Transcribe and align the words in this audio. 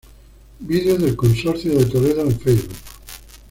Videos 0.61 0.99
del 0.99 1.15
Consorcio 1.15 1.77
de 1.77 1.85
Toledo 1.85 2.21
en 2.21 2.39
Facebook. 2.39 2.73